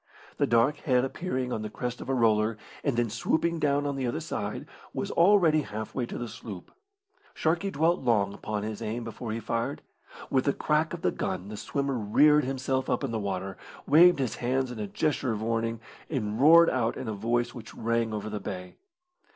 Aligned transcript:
The 0.37 0.47
dark 0.47 0.77
head 0.77 1.05
appearing 1.05 1.53
on 1.53 1.61
the 1.61 1.69
crest 1.69 2.01
of 2.01 2.09
a 2.09 2.13
roller, 2.15 2.57
and 2.83 2.97
then 2.97 3.07
swooping 3.11 3.59
down 3.59 3.85
on 3.85 3.95
the 3.95 4.07
other 4.07 4.19
side, 4.19 4.65
was 4.95 5.11
already 5.11 5.61
half 5.61 5.93
way 5.93 6.07
to 6.07 6.17
the 6.17 6.27
sloop. 6.27 6.71
Sharkey 7.35 7.69
dwelt 7.69 8.01
long 8.01 8.33
upon 8.33 8.63
his 8.63 8.81
aim 8.81 9.03
before 9.03 9.31
he 9.31 9.39
fired. 9.39 9.83
With 10.31 10.45
the 10.45 10.53
crack 10.53 10.95
of 10.95 11.03
the 11.03 11.11
gun 11.11 11.49
the 11.49 11.55
swimmer 11.55 11.93
reared 11.99 12.45
himself 12.45 12.89
up 12.89 13.03
in 13.03 13.11
the 13.11 13.19
water, 13.19 13.57
waved 13.85 14.17
his 14.17 14.37
hands 14.37 14.71
in 14.71 14.79
a 14.79 14.87
gesture 14.87 15.33
of 15.33 15.43
warning, 15.43 15.79
and 16.09 16.41
roared 16.41 16.71
out 16.71 16.97
in 16.97 17.07
a 17.07 17.13
voice 17.13 17.53
which 17.53 17.75
rang 17.75 18.11
over 18.11 18.27
the 18.27 18.39
bay. 18.39 18.77